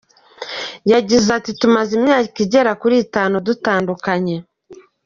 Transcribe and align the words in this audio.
Yagize 0.91 1.27
ati 1.37 1.51
“Tumaze 1.59 1.91
imyaka 1.99 2.37
igera 2.45 2.71
kuri 2.81 2.95
itanu 3.05 3.35
dutandukanye. 3.47 4.35